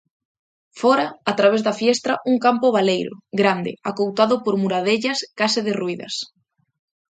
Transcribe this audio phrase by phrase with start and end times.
[0.81, 6.13] Fóra, a través da fiestra, un campo baleiro, grande, acoutado por muradellas case derruídas.